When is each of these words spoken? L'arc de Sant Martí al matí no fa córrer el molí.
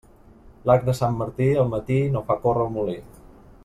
L'arc 0.69 0.87
de 0.87 0.95
Sant 1.01 1.19
Martí 1.21 1.51
al 1.65 1.71
matí 1.75 2.01
no 2.17 2.25
fa 2.31 2.41
córrer 2.47 2.69
el 2.69 2.77
molí. 2.81 3.01